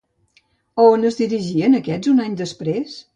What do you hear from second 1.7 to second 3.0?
aquests un any després?